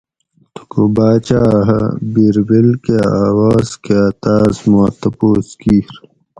[0.53, 1.79] تھوکو باچاۤ ھہ
[2.13, 2.95] بیربل کہ
[3.29, 5.87] آواز کاۤ تاۤس ما تپوس کِیر